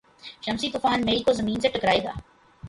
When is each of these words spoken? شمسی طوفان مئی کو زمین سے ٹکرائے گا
شمسی 0.45 0.69
طوفان 0.71 1.05
مئی 1.05 1.19
کو 1.23 1.33
زمین 1.33 1.59
سے 1.61 1.69
ٹکرائے 1.69 2.03
گا 2.03 2.11